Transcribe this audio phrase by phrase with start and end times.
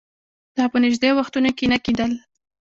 [0.57, 2.11] دا په نژدې وختونو کې نه کېدل